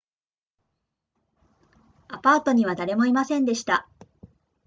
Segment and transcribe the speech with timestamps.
[2.07, 3.87] アパートには誰もいませんでした